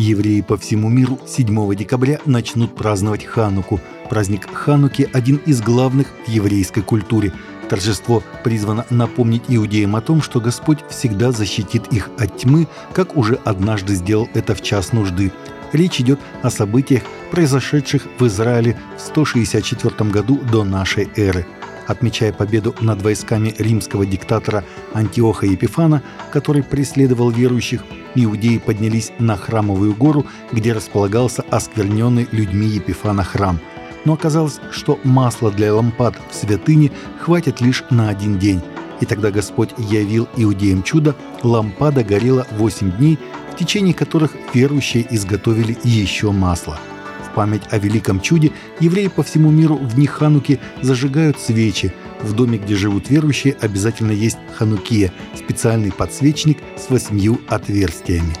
[0.00, 3.80] Евреи по всему миру 7 декабря начнут праздновать Хануку.
[4.08, 7.34] Праздник Хануки– один из главных в еврейской культуре.
[7.68, 13.34] Торжество призвано напомнить иудеям о том, что Господь всегда защитит их от тьмы, как уже
[13.44, 15.32] однажды сделал это в час нужды.
[15.74, 21.46] Речь идет о событиях, произошедших в Израиле в 164 году до нашей эры–
[21.90, 24.64] отмечая победу над войсками римского диктатора
[24.94, 27.82] Антиоха Епифана, который преследовал верующих,
[28.14, 33.58] иудеи поднялись на Храмовую гору, где располагался оскверненный людьми Епифана храм.
[34.04, 38.60] Но оказалось, что масла для лампад в святыне хватит лишь на один день.
[39.00, 43.18] И тогда Господь явил иудеям чудо, лампада горела 8 дней,
[43.52, 46.78] в течение которых верующие изготовили еще масло–
[47.30, 51.92] в память о великом чуде евреи по всему миру в дни Хануки зажигают свечи.
[52.22, 58.34] В доме, где живут верующие, обязательно есть ханукия– специальный подсвечник с восьмью отверстиями.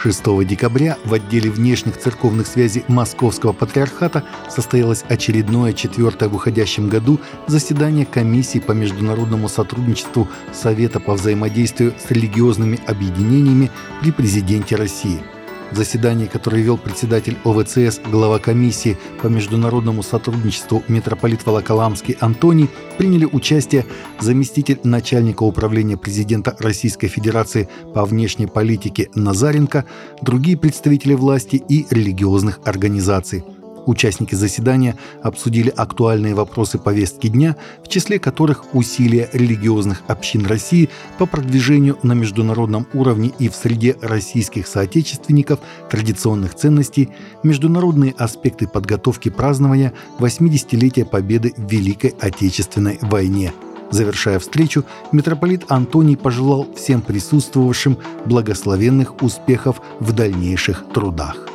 [0.00, 7.20] 6 декабря в отделе внешних церковных связей Московского патриархата состоялось очередное четвертое в уходящем году
[7.46, 15.20] заседание комиссии по международному сотрудничеству Совета по взаимодействию с религиозными объединениями при президенте России–
[15.72, 23.86] заседании, которое вел председатель ОВЦС, глава комиссии по международному сотрудничеству митрополит Волоколамский Антоний, приняли участие
[24.20, 29.84] заместитель начальника управления президента Российской Федерации по внешней политике Назаренко,
[30.22, 33.44] другие представители власти и религиозных организаций–
[33.88, 41.24] Участники заседания обсудили актуальные вопросы повестки дня, в числе которых усилия религиозных общин России по
[41.24, 47.08] продвижению на международном уровне и в среде российских соотечественников традиционных ценностей,
[47.42, 53.54] международные аспекты подготовки празднования 80-летия Победы в Великой Отечественной войне.
[53.90, 61.47] Завершая встречу, митрополит Антоний пожелал всем присутствовавшим благословенных успехов в дальнейших трудах.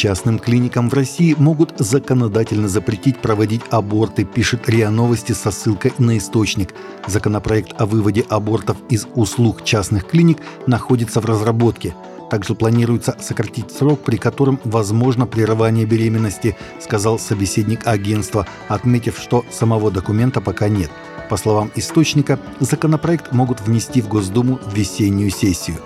[0.00, 6.16] Частным клиникам в России могут законодательно запретить проводить аборты, пишет РИА Новости со ссылкой на
[6.16, 6.74] источник.
[7.06, 11.94] Законопроект о выводе абортов из услуг частных клиник находится в разработке.
[12.30, 19.90] Также планируется сократить срок, при котором возможно прерывание беременности, сказал собеседник агентства, отметив, что самого
[19.90, 20.90] документа пока нет.
[21.28, 25.76] По словам источника, законопроект могут внести в Госдуму в весеннюю сессию.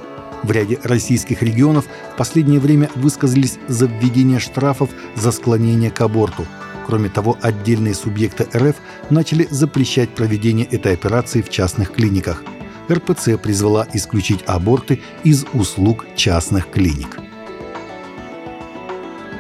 [0.45, 6.45] В ряде российских регионов в последнее время высказались за введение штрафов за склонение к аборту.
[6.87, 8.77] Кроме того, отдельные субъекты РФ
[9.09, 12.45] начали запрещать проведение этой операции в частных клиниках.
[12.93, 17.19] РПЦ призвала исключить аборты из услуг частных клиник.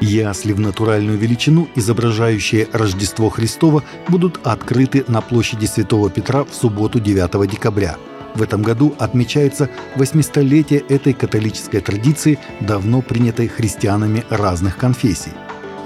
[0.00, 6.98] Ясли в натуральную величину, изображающие Рождество Христово, будут открыты на площади Святого Петра в субботу
[6.98, 7.96] 9 декабря–
[8.34, 15.32] в этом году отмечается 800-летие этой католической традиции, давно принятой христианами разных конфессий.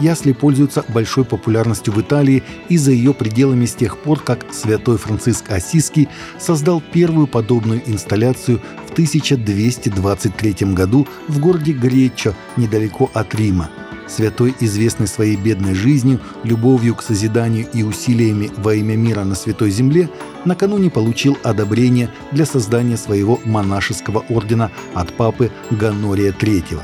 [0.01, 4.97] Ясли пользуются большой популярностью в Италии и за ее пределами с тех пор, как святой
[4.97, 13.71] Франциск Осиский создал первую подобную инсталляцию в 1223 году в городе Греччо, недалеко от Рима–
[14.09, 19.71] Святой, известный своей бедной жизнью, любовью к созиданию и усилиями во имя мира на Святой
[19.71, 20.09] Земле,
[20.45, 26.81] накануне получил одобрение для создания своего монашеского ордена от папы Ганория III.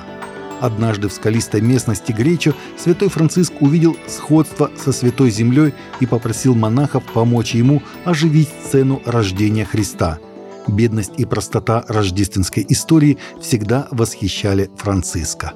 [0.61, 7.05] Однажды в скалистой местности Гречо святой Франциск увидел сходство со Святой Землей и попросил монахов
[7.13, 10.19] помочь ему оживить сцену рождения Христа.
[10.67, 15.53] Бедность и простота рождественской истории всегда восхищали Франциска.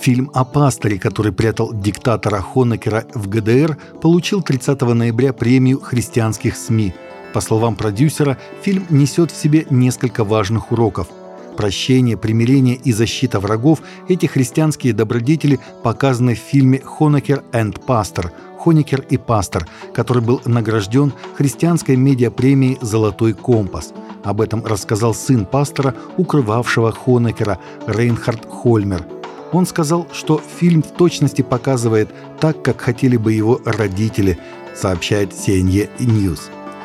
[0.00, 6.94] Фильм о пасторе, который прятал диктатора Хонекера в ГДР, получил 30 ноября премию христианских СМИ.
[7.34, 11.08] По словам продюсера, фильм несет в себе несколько важных уроков.
[11.54, 19.04] Прощение, примирение и защита врагов– эти христианские добродетели показаны в фильме «Хонекер and Пастор» Хоникер
[19.10, 23.92] и Пастор, который был награжден христианской медиапремией «Золотой компас».
[24.24, 29.04] Об этом рассказал сын пастора, укрывавшего Хонекера, Рейнхард Хольмер–
[29.52, 32.10] он сказал, что фильм в точности показывает
[32.40, 34.38] так, как хотели бы его родители,
[34.74, 36.40] сообщает CNN News.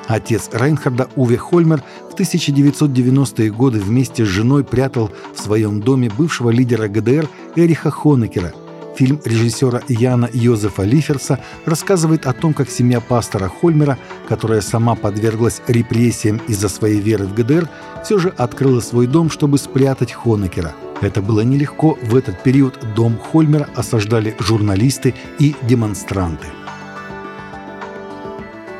[0.07, 6.50] Отец Райнхарда Уве Хольмер в 1990-е годы вместе с женой прятал в своем доме бывшего
[6.50, 8.53] лидера ГДР Эриха Хонекера.
[8.95, 13.97] Фильм режиссера Яна Йозефа Лиферса рассказывает о том, как семья пастора Хольмера,
[14.29, 17.67] которая сама подверглась репрессиям из-за своей веры в ГДР,
[18.06, 21.97] все же открыла свой дом, чтобы спрятать Хонекера– это было нелегко.
[22.01, 26.47] В этот период дом Хольмера осаждали журналисты и демонстранты.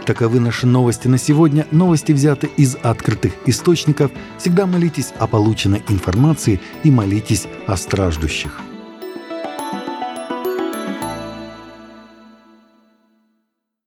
[0.06, 1.66] Таковы наши новости на сегодня.
[1.72, 4.12] Новости взяты из открытых источников.
[4.38, 8.65] Всегда молитесь о полученной информации и молитесь о страждущих.